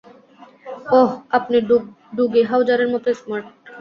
[0.91, 1.57] ওহ, আপনি
[2.17, 3.45] ডুগি হাউজারের মতো স্মার্ট।